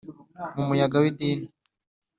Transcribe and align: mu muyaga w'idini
mu 0.55 0.63
muyaga 0.69 0.97
w'idini 1.03 1.47